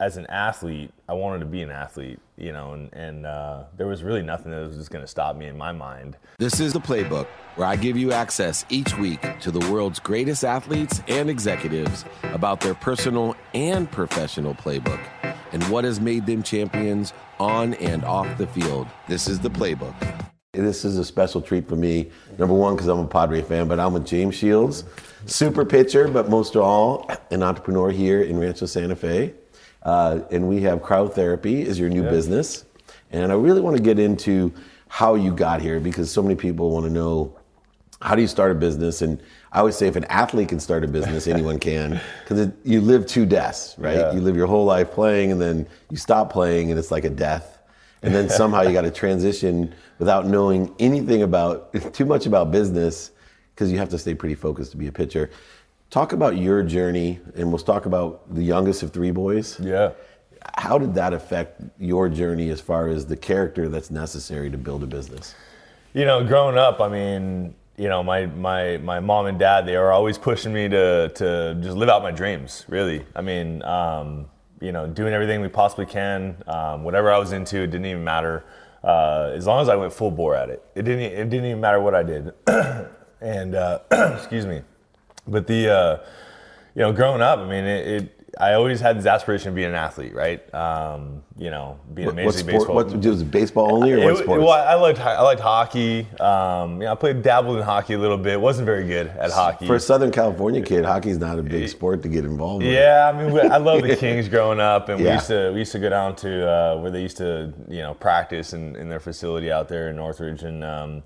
[0.00, 3.86] as an athlete, I wanted to be an athlete, you know, and, and uh, there
[3.86, 6.16] was really nothing that was just going to stop me in my mind.
[6.38, 7.26] This is the playbook
[7.56, 12.60] where I give you access each week to the world's greatest athletes and executives about
[12.60, 15.00] their personal and professional playbook
[15.52, 18.86] and what has made them champions on and off the field.
[19.06, 19.94] This is the playbook.
[20.52, 22.10] This is a special treat for me.
[22.38, 24.84] Number one, because I'm a Padre fan, but I'm with James Shields,
[25.26, 29.34] super pitcher, but most of all, an entrepreneur here in Rancho Santa Fe.
[29.82, 32.10] Uh, and we have Cryo Shield Therapy is your new Yeah.
[32.10, 32.64] business.
[33.10, 34.52] And I really want to get into
[34.88, 37.32] how you got here because so many people want to know
[38.02, 39.02] how do you start a business?
[39.02, 39.20] And
[39.52, 43.06] I always say if an athlete can start a business, anyone can, because you live
[43.06, 43.96] two deaths, right?
[43.96, 44.12] Yeah.
[44.12, 47.10] You live your whole life playing, and then you stop playing, and it's like a
[47.10, 47.58] death.
[48.02, 53.10] And then somehow you got to transition without knowing anything about too much about business,
[53.54, 55.28] because you have to stay pretty focused to be a pitcher.
[55.90, 59.58] Talk about your journey, and we'll talk about the youngest of three boys.
[59.58, 59.90] Yeah.
[60.56, 64.84] How did that affect your journey as far as the character that's necessary to build
[64.84, 65.34] a business?
[65.92, 69.76] You know, growing up, I mean, you know, my, my, my mom and dad, they
[69.76, 73.04] were always pushing me to, to just live out my dreams, really.
[73.16, 74.26] I mean, um,
[74.60, 78.04] you know, doing everything we possibly can, um, whatever I was into, it didn't even
[78.04, 78.44] matter.
[78.84, 81.60] Uh, as long as I went full bore at it, it didn't, it didn't even
[81.60, 82.32] matter what I did.
[83.20, 83.80] and, uh,
[84.16, 84.62] excuse me.
[85.26, 85.98] But the, uh,
[86.74, 89.68] you know, growing up, I mean, it, it I always had this aspiration of being
[89.70, 90.54] an athlete, right?
[90.54, 92.52] Um, you know, being What, major what sport?
[92.54, 92.74] baseball.
[92.76, 94.40] What was it baseball only, or It- what it- sports?
[94.44, 96.06] well, I liked I liked hockey.
[96.20, 98.40] Um, you know, I played dabbled in hockey a little bit.
[98.40, 99.66] wasn't very good at hockey.
[99.66, 102.72] For a Southern California kid, hockey's not a big sport to get involved with.
[102.72, 105.58] yeah, I mean, we- I love the Kings growing up, and we used to we
[105.58, 108.88] used to go down to uh, where they used to you know practice in, in
[108.88, 111.02] their facility out there in Northridge, and um,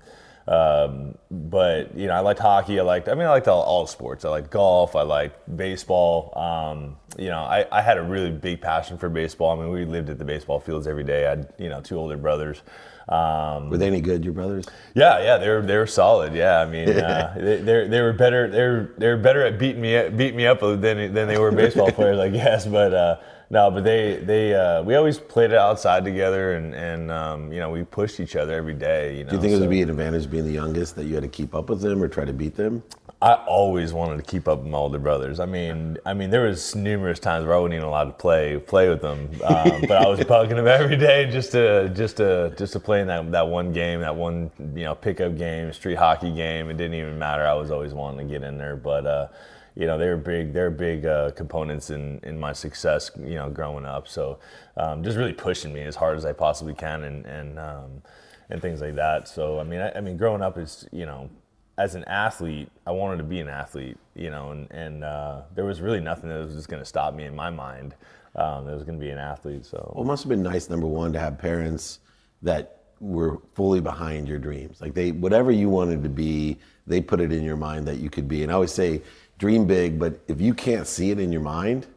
[0.47, 2.79] um, but you know I liked hockey.
[2.79, 4.25] I liked I mean I liked all, all sports.
[4.25, 4.95] I liked golf.
[4.95, 6.31] I liked baseball.
[6.37, 9.57] Um, you know I, I had a really big passion for baseball.
[9.57, 11.25] I mean we lived at the baseball fields every day.
[11.25, 12.61] I had you know two older brothers.
[13.07, 14.65] Um, Were they any good, your brothers?
[14.95, 16.33] yeah, yeah, they were they were solid.
[16.33, 18.49] Yeah, I mean, uh, they they they were better.
[18.49, 21.37] They were they were better at beating me up- beating me up than than they
[21.37, 22.65] were baseball players, I guess.
[22.65, 23.17] But uh,
[23.49, 27.59] no, but they they uh, we always played it outside together, and and um, you
[27.59, 29.17] know we pushed each other every day.
[29.17, 31.13] You know, Do you think it would be an advantage being the youngest that you
[31.13, 32.83] had to keep up with them or try to beat them?
[33.21, 35.39] I always wanted to keep up with my older brothers.
[35.39, 38.57] I mean, I mean, there was numerous times where I wasn't even allowed to play
[38.57, 42.53] play with them, um, but I was bugging them every day just to just to
[42.57, 45.95] just to play in that that one game, that one you know pickup game, street
[45.95, 46.69] hockey game.
[46.69, 47.45] It didn't even matter.
[47.45, 49.05] I was always wanting to get in there, but.
[49.05, 49.27] Uh,
[49.75, 50.53] you know, they were big.
[50.53, 53.11] They're big uh, components in, in my success.
[53.17, 54.07] You know, growing up.
[54.07, 54.39] So,
[54.77, 58.01] um, just really pushing me as hard as I possibly can, and and um,
[58.49, 59.27] and things like that.
[59.27, 61.29] So, I mean, I, I mean, growing up is you know,
[61.77, 65.65] as an athlete, I wanted to be an athlete, you know, and, and uh, there
[65.65, 67.95] was really nothing that was just going to stop me in my mind
[68.35, 69.65] um, that was going to be an athlete.
[69.65, 71.99] So, Well, it must have been nice, number one, to have parents
[72.41, 74.79] that were fully behind your dreams.
[74.79, 78.09] Like they, whatever you wanted to be, they put it in your mind that you
[78.09, 78.43] could be.
[78.43, 79.01] And I always say,
[79.37, 81.87] dream big, but if you can't see it in your mind,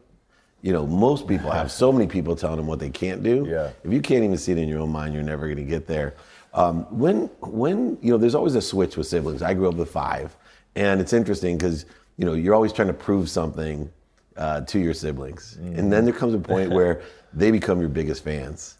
[0.61, 3.45] you know, most people have so many people telling them what they can't do.
[3.47, 3.71] Yeah.
[3.83, 5.87] If you can't even see it in your own mind, you're never going to get
[5.87, 6.15] there.
[6.53, 9.41] Um, when, when, you know, there's always a switch with siblings.
[9.41, 10.35] I grew up with five,
[10.75, 11.85] and it's interesting because,
[12.17, 13.89] you know, you're always trying to prove something
[14.35, 15.57] uh, to your siblings.
[15.77, 17.01] And then there comes a point where
[17.33, 18.78] they become your biggest fans.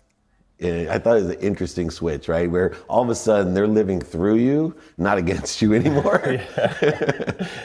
[0.62, 2.50] And I thought it was an interesting switch, right?
[2.50, 6.20] Where all of a sudden they're living through you, not against you anymore.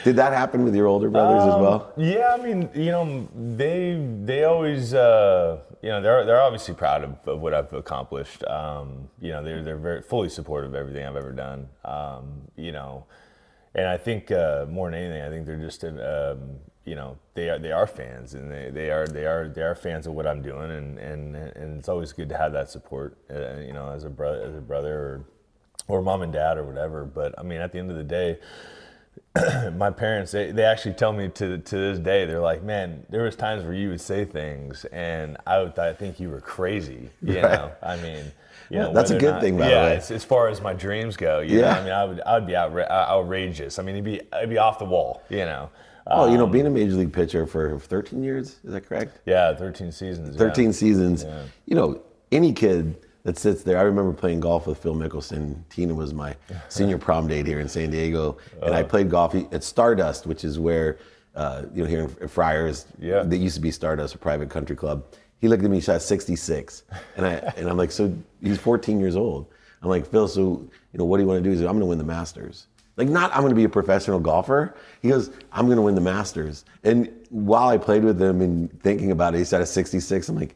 [0.03, 1.93] Did that happen with your older brothers as well?
[1.97, 7.03] yeah, I mean, you know, they they always, uh, you know, they're they're obviously proud
[7.03, 8.43] of, of what I've accomplished.
[8.45, 11.67] Um, you know, they're they're very fully supportive of everything I've ever done.
[11.83, 13.05] Um, you know,
[13.75, 17.49] and I think uh, more than anything, I think they're just, um, you know, they
[17.49, 20.27] are they are fans, and they, they are they are they are fans of what
[20.27, 23.89] I'm doing, and and and it's always good to have that support, uh, you know,
[23.89, 25.25] as a brother as a brother or
[25.87, 27.03] or mom and dad or whatever.
[27.05, 28.37] But I mean, at the end of the day,
[29.75, 33.23] my parents they, they actually tell me to to this day they're like man there
[33.23, 37.09] was times where you would say things and i would I think you were crazy
[37.21, 37.43] you Right.
[37.43, 38.31] know i mean
[38.69, 39.95] you know that's a good thing, by the yeah way.
[39.97, 41.77] as, as far as my dreams go you know Yeah.
[41.79, 44.57] i mean i would i would be outra- outrageous i mean it'd be it'd be
[44.57, 45.69] off the wall you know
[46.07, 49.19] Oh, you know, Um, being a major league pitcher for 13 years, is that correct?
[49.25, 50.37] yeah 13 seasons yeah.
[50.39, 51.23] 13 seasons.
[51.23, 51.41] Yeah.
[51.65, 53.77] You know, any kid that sits there.
[53.79, 55.63] I remember playing golf with Phil Mickelson.
[55.69, 56.35] Tina was my
[56.69, 58.77] senior prom date here in San Diego, and Uh.
[58.77, 60.97] I played golf at Stardust, which is where
[61.35, 62.85] uh, you know here in Friars.
[62.99, 63.23] Yeah.
[63.23, 65.03] That used to be Stardust, a private country club.
[65.39, 66.83] He looked at me, shot 66,
[67.17, 69.47] and I and I'm like, so he's 14 years old.
[69.81, 70.41] I'm like, Phil, so
[70.93, 71.49] you know, what do you want to do?
[71.49, 72.67] He's like, I'm going to win the Masters.
[72.97, 74.75] Like, not I'm going to be a professional golfer.
[75.01, 76.63] He goes, I'm going to win the Masters.
[76.83, 80.29] And while I played with him and thinking about it, he said a 66.
[80.29, 80.55] I'm like,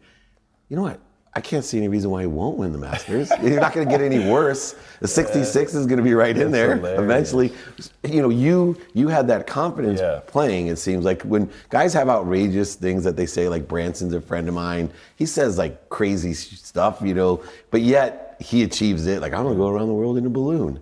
[0.70, 1.00] you know what?
[1.36, 3.30] I can't see any reason why he won't win the Masters.
[3.44, 4.74] You're not going to get any worse.
[5.00, 7.02] The 66 is going to be right in there hilarious.
[7.02, 7.54] eventually.
[8.04, 10.22] You know, you you had that confidence Yeah.
[10.26, 10.68] playing.
[10.68, 14.48] It seems like when guys have outrageous things that they say, like Branson's a friend
[14.48, 14.92] of mine.
[15.18, 19.22] He says like crazy stuff, you know, but yet he achieves it.
[19.22, 20.82] Like I'm going to go around the world in a balloon.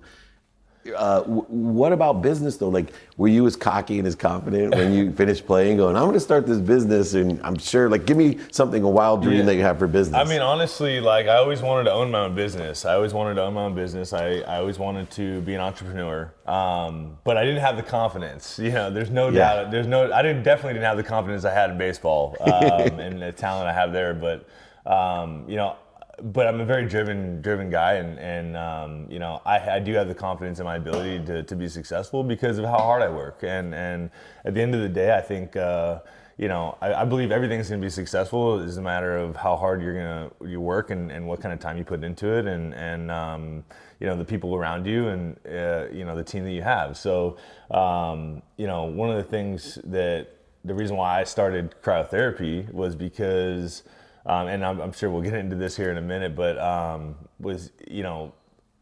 [0.95, 2.69] Uh, w- what about business though?
[2.69, 2.88] Like,
[3.18, 6.19] were you as cocky and as confident when you finished playing, going, "I'm going to
[6.19, 9.45] start this business," and I'm sure, like, give me something a wild dream Yeah.
[9.45, 10.16] that you have for business.
[10.19, 12.86] I mean, honestly, like I always wanted to own my own business.
[12.86, 14.13] I always wanted to own my own business.
[14.13, 16.31] I, I always wanted to be an entrepreneur.
[16.45, 18.57] Um, but I didn't have the confidence.
[18.60, 19.56] You know, there's no Yeah.
[19.63, 19.72] doubt.
[19.72, 20.12] There's no.
[20.12, 22.51] I didn't definitely didn't have the confidence I had in baseball um,
[23.00, 24.13] and the talent I have there.
[24.13, 24.45] But
[24.86, 25.75] um, you know,
[26.22, 29.94] but I'm a very driven driven guy, and and um, you know, I, I do
[29.94, 33.10] have the confidence in my ability to, to be successful because of how hard I
[33.10, 33.44] work.
[33.44, 34.10] And and
[34.46, 35.56] at the end of the day, I think.
[35.56, 36.00] Uh,
[36.40, 38.60] you know, I, I believe everything's going to be successful.
[38.62, 41.60] It's a matter of how hard you're to you work and, and what kind of
[41.60, 43.63] time you put into it, and and um,
[44.00, 46.96] you know the people around you, and uh, you know the team that you have.
[46.96, 47.38] So,
[47.72, 50.28] um, you know, one of the things that
[50.63, 53.84] the reason why I started cryotherapy was because,
[54.27, 57.15] um, and I'm, I'm sure we'll get into this here in a minute, but um,
[57.39, 58.33] was you know,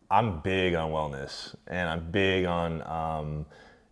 [0.10, 3.46] I'm big on wellness, and I'm big on um,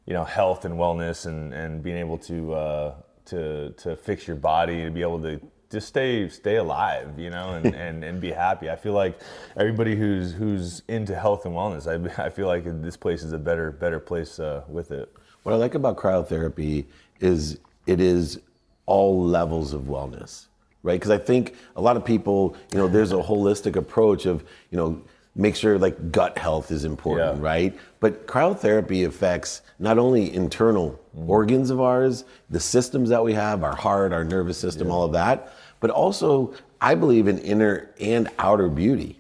[0.06, 2.96] you know health and wellness, and, and being able to uh,
[3.26, 5.40] to to fix your body to be able to
[5.74, 8.70] just stay stay alive, you know, and, and, and be happy.
[8.70, 9.20] I feel like
[9.58, 13.40] everybody who's who's into health and wellness, I, I feel like this place is a
[13.40, 15.14] better better place uh, with it.
[15.44, 16.86] What I like about cryotherapy
[17.20, 18.40] is it is
[18.86, 20.48] all levels of wellness,
[20.84, 21.00] right?
[21.00, 24.78] Because I think a lot of people, you know, there's a holistic approach of, you
[24.78, 25.02] know,
[25.36, 27.44] make sure like gut health is important, Yeah.
[27.44, 27.80] right?
[28.00, 31.30] But cryotherapy affects not only internal mm-hmm.
[31.30, 35.14] organs of ours, the systems that we have, our heart, our nervous system, all of
[35.14, 39.20] that, but also I believe in inner and outer beauty.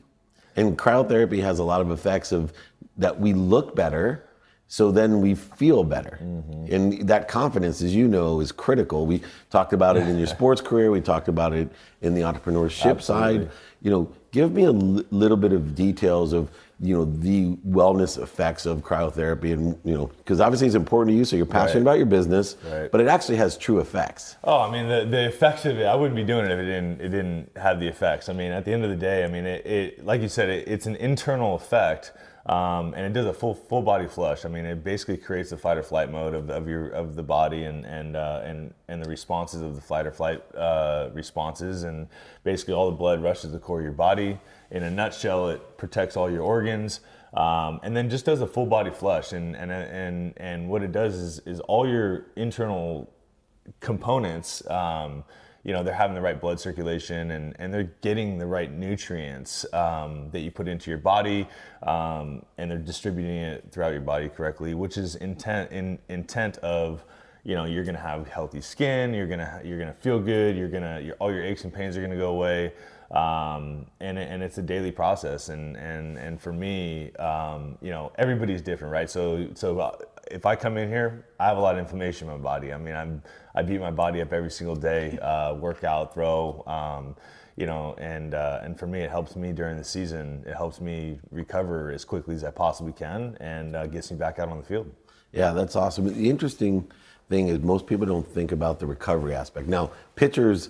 [0.56, 2.54] And cryotherapy has a lot of effects of
[2.98, 4.24] that we look better,
[4.68, 6.19] so then we feel better.
[6.21, 6.74] Mm-hmm.
[6.74, 9.06] And that confidence, as you know, is critical.
[9.06, 11.69] We talked about it in your sports career, we talked about it
[12.01, 13.50] in the entrepreneurship side.
[13.81, 16.50] You know, give me a little bit of details of,
[16.80, 21.18] you know, the wellness effects of cryotherapy and, you know, because obviously it's important to
[21.18, 21.81] you, so you're passionate Right.
[21.92, 22.92] about your business, Right.
[22.92, 24.38] but it actually has true effects.
[24.44, 25.86] Oh, I mean the, the effects of it.
[25.86, 28.27] I wouldn't be doing it if it didn't it didn't have the effects.
[28.27, 30.50] I mean, at the end of the day, I mean it, it like you said,
[30.50, 32.12] it, it's an internal effect,
[32.45, 34.44] um, and it does a full full body flush.
[34.44, 37.24] I mean, it basically creates the fight or flight mode of, of your of the
[37.24, 41.84] body and and uh, and and the responses of the fight or flight uh, responses,
[41.84, 42.07] and
[42.44, 44.38] basically all the blood rushes to the core of your body.
[44.72, 47.00] In a nutshell, it protects all your organs.
[47.34, 50.92] Um, and then just does a full body flush, and and and and what it
[50.92, 53.10] does is is all your internal
[53.80, 55.24] components, um,
[55.63, 59.65] you know, they're having the right blood circulation and, and they're getting the right nutrients
[59.74, 61.48] um, that you put into your body,
[61.83, 67.06] um, and they're distributing it throughout your body correctly, which is intent in intent of
[67.45, 71.12] you know you're gonna have healthy skin, you're gonna you're gonna feel good, you're gonna
[71.19, 72.74] all your aches and pains are gonna go away.
[73.12, 78.12] Um, and, and it's a daily process, and, and, and for me, um, you know,
[78.18, 79.07] everybody's different, right?
[79.07, 79.98] So so uh,
[80.31, 82.74] if I come in here, I have a lot of inflammation in my body.
[82.74, 83.22] I mean, I'm
[83.56, 87.16] I beat my body up every single day, uh, work out, throw, um,
[87.56, 90.44] you know, and uh, and for me, it helps me during the season.
[90.45, 94.40] It helps me recover as quickly as I possibly can, and uh, gets me back
[94.40, 94.90] out on the field.
[95.31, 96.06] Yeah, that's awesome.
[96.06, 96.92] The interesting
[97.30, 99.68] thing is most people don't think about the recovery aspect.
[99.68, 100.69] Now, pitchers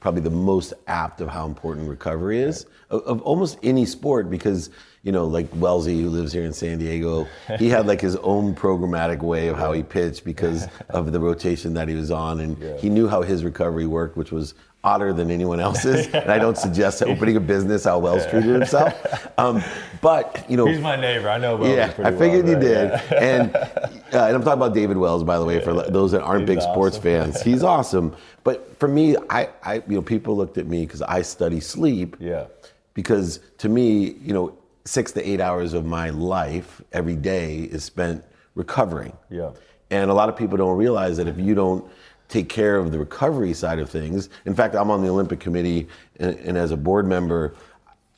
[0.00, 4.70] probably the most apt of how important recovery is of, of almost any sport because
[5.06, 7.28] you know, like Wellesley, who lives here in San Diego,
[7.60, 11.74] he had like his own programmatic way of how he pitched because of the rotation
[11.74, 15.30] that he was on, and he knew how his recovery worked, which was odder than
[15.30, 16.06] anyone else's.
[16.12, 19.62] and I don't suggest opening a business how Wells treated himself, um,
[20.00, 21.30] but you know, He's my neighbor.
[21.30, 21.54] I know.
[21.54, 22.60] Wells yeah, I figured well, you right?
[22.60, 23.02] did.
[23.12, 23.22] Yeah.
[23.22, 26.46] And uh, and I'm talking about David Wells, by the way, for those that aren't
[26.46, 27.42] big sports fans.
[27.50, 28.16] He's awesome.
[28.44, 32.16] But for me, I, I you know, people looked at me because I study sleep.
[32.18, 32.46] Yeah.
[32.94, 34.56] Because to me, you know,
[34.86, 39.12] six to eight hours of my life every day is spent recovering.
[39.30, 39.50] Yeah.
[39.90, 41.88] And a lot of people don't realize that if you don't
[42.28, 45.86] take care of the recovery side of things, in fact, I'm on the Olympic Committee,
[46.18, 47.54] and, and as a board member,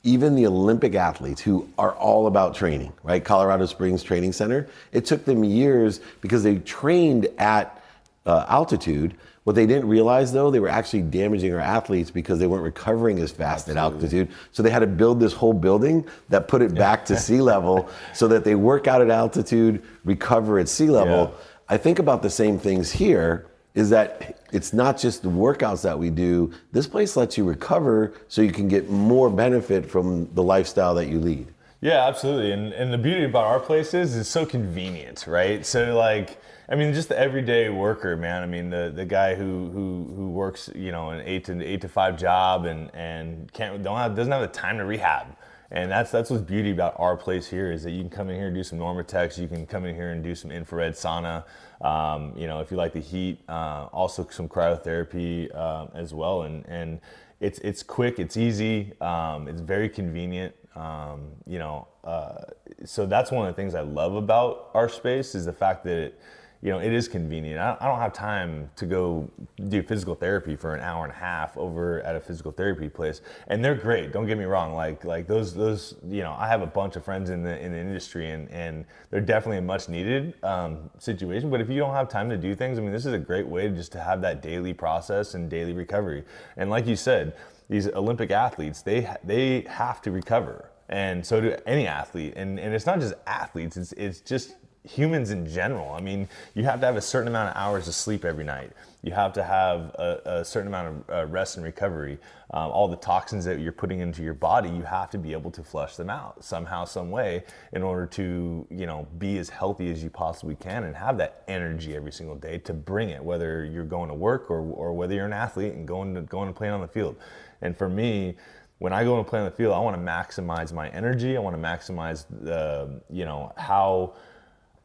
[0.09, 3.23] even the Olympic athletes who are all about training, right?
[3.23, 7.83] Colorado Springs Training Center, it took them years because they trained at
[8.25, 9.15] uh, altitude.
[9.45, 13.19] What they didn't realize though, they were actually damaging our athletes because they weren't recovering
[13.19, 14.31] as fast at altitude.
[14.53, 17.88] So they had to build this whole building that put it back to sea level
[18.15, 21.35] so that they work out at altitude, recover at sea level.
[21.35, 21.45] Yeah.
[21.69, 23.47] I think about the same things here
[23.78, 26.50] is that it's not just the workouts that we do.
[26.73, 31.06] This place lets you recover so you can get more benefit from the lifestyle that
[31.06, 31.47] you lead.
[31.80, 32.50] Yeah, absolutely.
[32.50, 35.64] And and the beauty about our place is it's so convenient, right?
[35.64, 38.42] So like I mean, just the everyday worker, man.
[38.42, 41.80] I mean, the, the guy who, who who works, you know, an eight to eight
[41.82, 45.28] to five job and and can't don't have, doesn't have the time to rehab.
[45.71, 48.37] And that's that's what's beauty about our place here is that you can come in
[48.37, 49.37] here and do some NormaTecs.
[49.37, 51.45] You can come in here and do some infrared sauna.
[51.83, 56.43] Um, you know, if you like the heat, uh, also some cryotherapy uh, as well.
[56.43, 57.01] And and
[57.41, 60.55] it's it's quick, it's easy, um, it's very convenient.
[60.75, 62.45] Um, you know, uh,
[62.85, 65.97] so that's one of the things I love about our space is the fact that
[65.99, 66.21] it,
[66.61, 67.61] you know, it is convenient.
[67.61, 69.31] I, don't have time to go
[69.69, 73.21] do physical therapy for an hour and a half over at a physical therapy place,
[73.47, 74.12] and they're great.
[74.12, 74.75] Don't get me wrong.
[74.75, 77.71] Like like those those you know, I have a bunch of friends in the in
[77.71, 81.49] the industry, and and they're definitely a much needed um, situation.
[81.49, 83.47] But if you don't have time to do things, I mean, this is a great
[83.47, 86.25] way just to have that daily process and daily recovery.
[86.57, 87.37] And like you said,
[87.71, 92.33] these Olympic athletes, they they have to recover, and so do any athlete.
[92.35, 95.92] And and it's not just athletes; it's it's just humans in general.
[95.92, 98.73] I mean, you have to have a certain amount of hours of sleep every night.
[99.02, 102.18] You have to have a, a certain amount of uh, rest and recovery.
[102.50, 105.50] Um, all the toxins that you're putting into your body, you have to be able
[105.52, 109.90] to flush them out somehow, some way, in order to you know be as healthy
[109.90, 113.64] as you possibly can and have that energy every single day to bring it, whether
[113.64, 116.54] you're going to work or, or whether you're an athlete and going to going to
[116.54, 117.16] play on the field.
[117.61, 118.37] And for me,
[118.78, 121.37] when I go and play on the field, I want to maximize my energy.
[121.37, 124.14] I want to maximize the you know how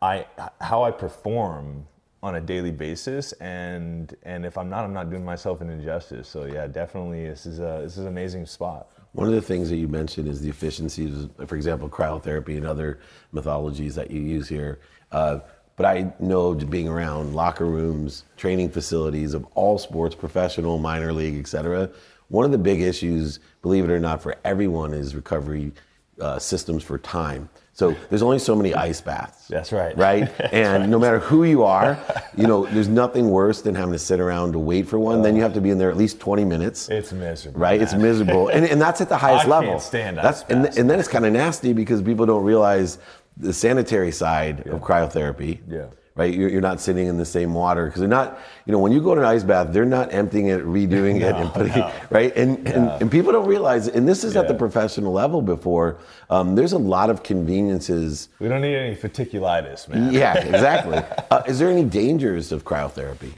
[0.03, 0.25] I
[0.59, 1.87] how I perform
[2.21, 6.27] on a daily basis and and if I'm not I'm not doing myself an injustice.
[6.27, 8.89] So yeah definitely this is a this is an amazing spot.
[9.13, 12.99] One of the things that you mentioned is the efficiencies for example cryotherapy and other
[13.33, 14.81] modalities that you use here.
[15.11, 15.39] Uh,
[15.77, 21.39] but I know being around locker rooms training facilities of all sports professional minor league
[21.39, 21.89] etc
[22.27, 25.71] one of the big issues believe it or not for everyone is recovery
[26.19, 29.47] uh, systems for time so there's only so many ice baths.
[29.47, 29.97] That's right.
[29.97, 30.31] Right?
[30.53, 30.89] and right.
[30.89, 31.97] no matter who you are,
[32.37, 35.23] you know, there's nothing worse than having to sit around to wait for one.
[35.23, 36.87] then you have to be in there at least 20 minutes.
[36.89, 37.59] It's miserable.
[37.59, 37.79] Right?
[37.79, 37.83] Man.
[37.83, 38.49] It's miserable.
[38.49, 39.71] And, and that's at the highest I level.
[39.71, 42.99] Can't stand that's, and, and then it's kind of nasty because people don't realize
[43.37, 44.73] the sanitary side Yeah.
[44.73, 45.59] of cryotherapy.
[45.67, 45.87] Yeah.
[46.15, 48.39] Right, you're, you're not sitting in the same water because they're not.
[48.67, 51.35] You know, when you go to an ice bath, they're not emptying it, redoing it,
[51.35, 51.87] and putting no.
[51.87, 52.35] it right.
[52.35, 55.41] And, and and people don't realize, and this is at the professional level.
[55.41, 55.97] Before,
[56.29, 60.99] um, there's a lot of conveniences we don't need any folliculitis man yeah, exactly.
[61.31, 63.33] uh, is there any dangers of cryotherapy?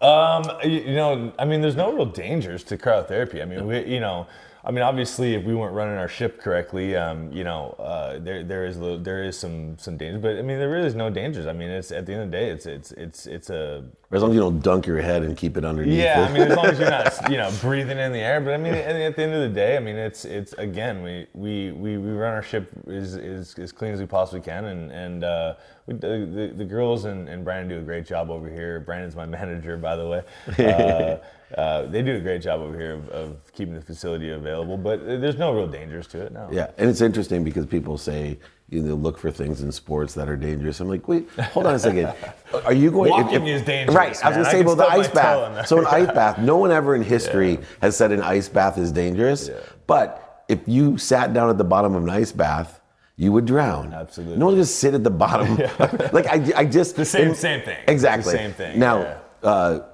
[0.00, 3.42] Um, you, you know, I mean, there's no real dangers to cryotherapy.
[3.42, 4.26] I mean, we, you know,
[4.64, 8.44] I mean, obviously, if we weren't running our ship correctly, um, you know, uh, there
[8.44, 11.10] there is little- there is some some danger, but I mean, there really is no
[11.10, 11.46] dangers.
[11.46, 14.22] I mean, it's at the end of the day, it's it's it's it's a as
[14.22, 15.98] long as you don't dunk your head and keep it underneath.
[15.98, 16.22] yeah.
[16.22, 16.30] it.
[16.30, 18.56] I mean, as long as you're not you know breathing in the air, but I
[18.56, 21.98] mean, at, the end of the day, I mean, it's it's again, we we we,
[21.98, 25.54] we run our ship as, as as clean as we possibly can, and and uh,
[25.86, 28.78] we, the, the the girls and, and Brandon do a great job over here.
[28.78, 30.22] Brandon's my manager, by the way.
[30.72, 31.18] Uh,
[31.56, 35.04] uh, they do a great job over here of, of keeping the facility available, but
[35.06, 36.32] there's no real dangers to it.
[36.32, 36.48] No.
[36.52, 40.30] Yeah, and it's interesting because people say you know, look for things in sports that
[40.30, 40.80] are dangerous.
[40.80, 42.10] I'm like, wait, hold on a second.
[42.64, 43.10] Are you going?
[43.10, 44.24] Walking is dangerous, Right.
[44.24, 45.50] I was gonna say, can well, the ice toe in there.
[45.56, 45.66] bath.
[45.66, 46.38] So an ice bath.
[46.38, 49.48] No one ever in history has said an ice bath is dangerous.
[49.48, 49.56] Yeah.
[49.86, 52.78] But if you sat down at the bottom of an ice bath.
[53.18, 53.92] You would drown.
[53.92, 54.38] Absolutely.
[54.38, 55.56] No one just sit at the bottom.
[56.12, 57.76] like I, I just The same- same thing.
[57.86, 58.32] Exactly.
[58.32, 59.18] The same thing, Now, yeah.
[59.48, 59.86] uh,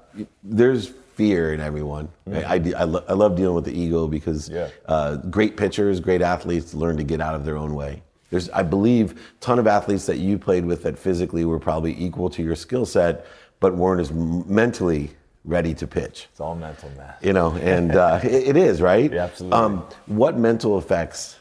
[0.45, 2.09] there's fear in everyone.
[2.33, 4.69] I, I, I, lo- I love dealing with the ego because Yeah.
[4.87, 8.03] uh, great pitchers, great athletes learn to get out of their own way.
[8.31, 12.01] There's, I believe, a ton of athletes that you played with that physically were probably
[12.01, 13.27] equal to your skill set,
[13.59, 15.11] but weren't as mentally
[15.45, 16.29] ready to pitch.
[16.31, 17.15] It's all mental, man.
[17.21, 19.13] You know, and uh, it, it is right.
[19.13, 19.81] Yeah, absolutely.
[20.07, 21.37] what mental effects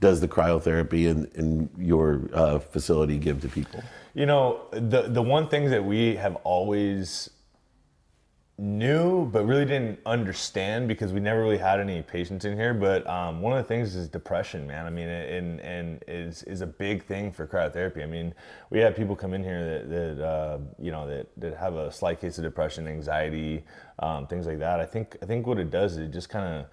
[0.00, 3.82] does the cryotherapy in, in your uh, facility give to people?
[4.12, 7.30] You know, the the one thing that we have always
[8.56, 12.72] knew but really didn't understand because we never really had any patients in here.
[12.72, 14.86] But um, one of the things is depression, man.
[14.86, 18.02] I mean, and and is is a big thing for cryotherapy.
[18.02, 18.34] I mean,
[18.70, 21.90] we have people come in here that that uh, you know that that have a
[21.90, 23.64] slight case of depression, anxiety,
[23.98, 24.80] um, things like that.
[24.80, 26.66] I think I think what it does is it just kind of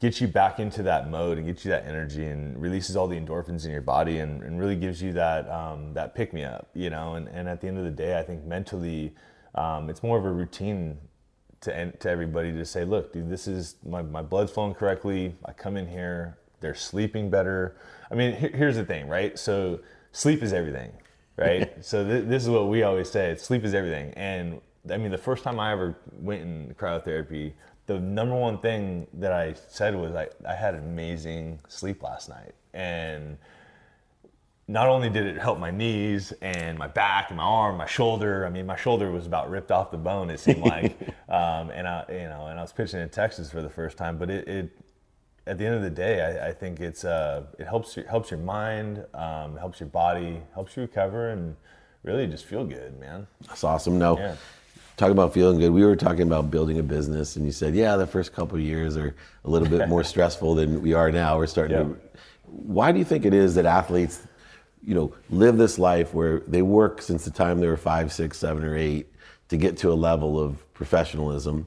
[0.00, 3.16] gets you back into that mode and gets you that energy and releases all the
[3.18, 6.68] endorphins in your body and, and really gives you that um, that pick me up,
[6.74, 7.14] you know.
[7.14, 9.14] And, and at the end of the day, I think mentally,
[9.54, 10.98] um, it's more of a routine
[11.62, 15.34] to to everybody to say, look, dude, this is my my blood's flowing correctly.
[15.44, 17.76] I come in here, they're sleeping better.
[18.10, 19.38] I mean, here's the thing, right?
[19.38, 19.80] So
[20.12, 20.92] sleep is everything,
[21.36, 21.72] right?
[21.84, 24.12] so th- this is what we always say: sleep is everything.
[24.14, 27.52] And I mean, the first time I ever went in cryotherapy,
[27.86, 32.54] the number one thing that I said was I, I had amazing sleep last night,
[32.72, 33.36] and
[34.70, 38.46] not only did it help my knees and my back and my arm, my shoulder.
[38.46, 40.30] I mean, my shoulder was about ripped off the bone.
[40.30, 40.96] It seemed like,
[41.28, 44.16] um, and I, you know, and I was pitching in Texas for the first time.
[44.16, 44.78] But it, it
[45.48, 48.30] at the end of the day, I, I think it's uh, it helps your, helps
[48.30, 51.56] your mind, um, helps your body, helps you recover, and
[52.04, 53.26] really just feel good, man.
[53.48, 53.98] That's awesome.
[53.98, 54.18] No.
[54.18, 54.36] Yeah.
[54.96, 57.96] Talking about feeling good, we were talking about building a business, and you said, "Yeah,
[57.96, 61.38] the first couple of years are a little bit more stressful than we are now.
[61.38, 62.00] We're starting to."
[62.44, 64.26] Why do you think it is that athletes
[64.84, 68.38] you know, live this life where they work since the time they were five, six,
[68.38, 69.12] seven, or eight
[69.48, 71.66] to get to a level of professionalism,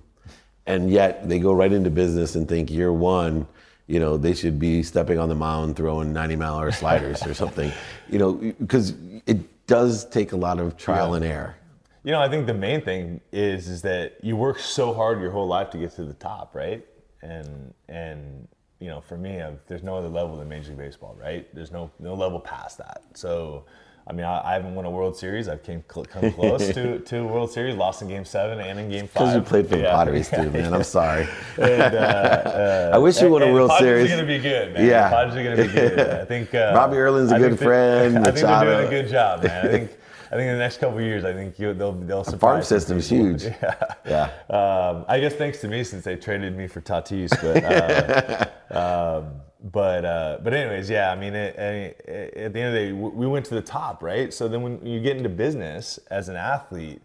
[0.65, 3.45] and yet they go right into business and think year one,
[3.87, 7.33] you know, they should be stepping on the mound throwing 90 mile hour sliders or
[7.33, 7.71] something,
[8.09, 8.93] you know, because
[9.25, 11.15] it does take a lot of trial yeah.
[11.17, 11.55] and error.
[12.03, 15.31] You know, I think the main thing is is that you work so hard your
[15.31, 16.85] whole life to get to the top, right?
[17.21, 18.47] And and
[18.83, 21.47] you know, for me, I've, there's no other level than Major League Baseball, right?
[21.55, 23.01] There's no no level past that.
[23.13, 23.63] So,
[24.05, 25.47] I mean, I, I haven't won a World Series.
[25.47, 28.77] I've came cl- come close to to a World Series, lost in Game Seven and
[28.77, 29.13] in Game Five.
[29.13, 29.95] Because you played for the yeah.
[29.95, 30.73] Padres too, man.
[30.73, 31.29] I'm sorry.
[31.57, 31.97] and, uh,
[32.91, 34.09] uh, I wish you won a World Padres Series.
[34.09, 34.85] Padres are gonna be good, man.
[34.85, 35.99] Yeah, Padres are gonna be good.
[35.99, 38.17] I think uh, Robbie Erlin's a good friend.
[38.17, 39.65] I think they're doing a good job, man.
[39.65, 39.91] I think.
[40.33, 42.39] I think in the next couple years, I think you, they'll they'll surprise.
[42.39, 43.43] Farm system's huge.
[43.61, 43.95] Yeah.
[44.03, 44.29] Yeah.
[44.49, 49.41] Um, I guess thanks to me since they traded me for Tatis, but uh, um,
[49.71, 51.11] but uh, but anyways, yeah.
[51.11, 54.01] I mean, it, it, at the end of the day, we went to the top,
[54.01, 54.33] right?
[54.33, 57.03] So then when you get into business as an athlete,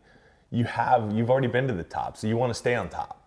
[0.51, 3.18] you have you've already been to the top, so you want to stay on top.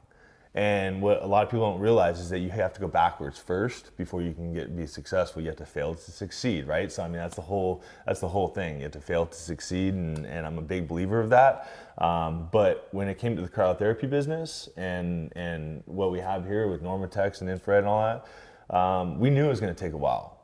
[0.54, 3.40] And what a lot of people don't realize is that you have to go backwards
[3.40, 5.42] first before you can get be successful.
[5.42, 6.92] You have to fail to succeed, right?
[6.92, 8.78] So I mean that's the whole that's the whole thing.
[8.78, 11.72] You have to fail to succeed, and, and I'm a big believer of that.
[12.00, 16.68] Um, but when it came to the cryotherapy business and and what we have here
[16.68, 19.94] with NormaTecs and infrared and all that, um, we knew it was going to take
[19.94, 20.38] a while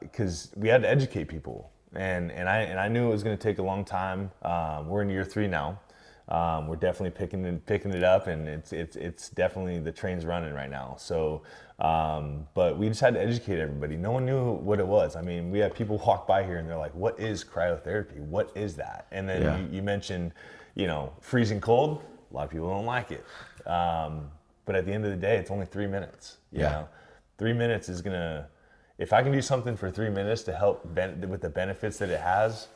[0.00, 3.24] because uh, we had to educate people, and and I and I knew it was
[3.24, 4.30] going to take a long time.
[4.42, 5.80] Um, we're in year three now.
[6.28, 10.26] Um, we're definitely picking it, picking it up, and it's it's it's definitely the train's
[10.26, 10.94] running right now.
[10.98, 11.42] So,
[11.78, 13.96] um, but we just had to educate everybody.
[13.96, 15.16] No one knew what it was.
[15.16, 18.20] I mean, we had people walk by here and they're like, "What is cryotherapy?
[18.20, 19.58] What is that?" And then yeah.
[19.58, 20.32] you, you, mentioned,
[20.74, 22.02] you know, freezing cold.
[22.30, 23.24] A lot of people don't like it,
[23.66, 24.30] um,
[24.66, 26.36] but at the end of the day, it's only three minutes.
[26.52, 26.88] Yeah, know?
[27.38, 28.48] three minutes is gonna.
[28.98, 32.10] If I can do something for three minutes to help ben- with the benefits that
[32.10, 32.68] it has,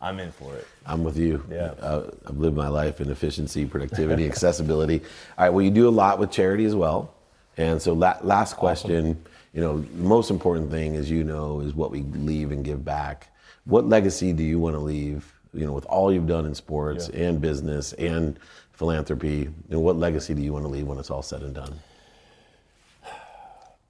[0.00, 0.66] I'm in for it.
[0.84, 1.44] I'm with you.
[1.50, 1.72] Yeah.
[1.80, 5.00] Uh, I've lived my life in efficiency, productivity, accessibility.
[5.38, 5.50] All right.
[5.50, 7.14] Well, you do a lot with charity as well.
[7.56, 9.10] And so, la- last question.
[9.10, 9.24] Awesome.
[9.54, 12.84] You know, the most important thing, as you know, is what we leave and give
[12.84, 13.30] back.
[13.64, 15.32] What legacy do you want to leave?
[15.54, 17.28] You know, with all you've done in sports yeah.
[17.28, 18.38] and business and
[18.72, 21.72] philanthropy, and what legacy do you want to leave when it's all said and done?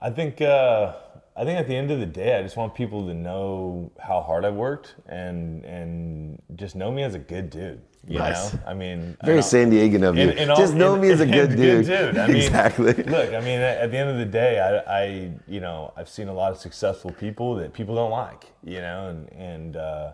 [0.01, 0.41] I think.
[0.41, 0.93] Uh,
[1.39, 4.23] I think at the end of the day, I just want people to know how
[4.23, 7.83] hard I worked and and just know me as a good dude.
[8.09, 8.55] You nice.
[8.55, 10.31] know, I mean, very San Diegan of you.
[10.31, 11.87] In, in just know in, me as a good dude.
[11.87, 12.19] Good dude.
[12.19, 12.93] I mean, exactly.
[12.93, 16.29] Look, I mean, at the end of the day, I, I, you know, I've seen
[16.29, 18.53] a lot of successful people that people don't like.
[18.65, 20.13] You know, and and uh,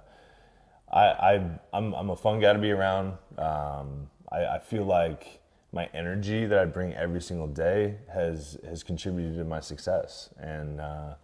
[0.90, 3.18] I, I, I'm I'm a fun guy to be around.
[3.38, 5.41] Um, I, I feel like
[5.72, 10.30] my energy that I bring every single day has has contributed to my success.
[10.38, 11.14] And uh,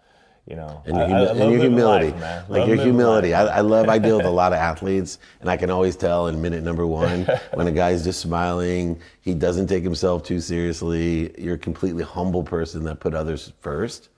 [0.49, 3.35] you know, and humi- I, and your humility, life, like your humility.
[3.35, 3.91] I, I, love.
[3.91, 6.87] I deal with a lot of athletes, and I can always tell in minute number
[6.87, 8.99] one when a guy's just smiling.
[9.21, 11.39] He doesn't take himself too seriously.
[11.39, 14.09] You're a completely humble person that put others first.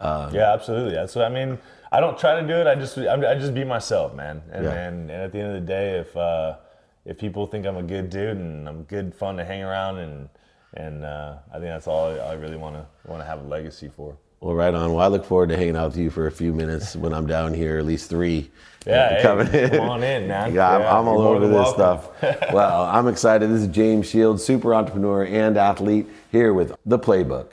[0.00, 0.92] Um, yeah, absolutely.
[0.92, 1.58] That's what I mean.
[1.90, 2.66] I don't try to do it.
[2.66, 4.42] I just I just be myself, man.
[4.52, 4.72] And yeah.
[4.72, 6.56] and, and at the end of the day, if uh,
[7.04, 10.28] if people think I'm a good dude and I'm good fun to hang around and
[10.74, 13.88] and uh, I think that's all I really want to want to have a legacy
[13.88, 14.16] for.
[14.40, 14.94] Well, right on.
[14.94, 17.26] Well, I look forward to hanging out with you for a few minutes when I'm
[17.26, 18.50] down here, at least three.
[18.86, 19.70] Yeah, hey, coming in.
[19.70, 20.54] come on in, man.
[20.54, 21.74] yeah, I'm, I'm all over this welcome.
[22.18, 22.52] stuff.
[22.52, 23.50] well, I'm excited.
[23.50, 27.48] This is James Shields, super entrepreneur and athlete, here with the Playbook.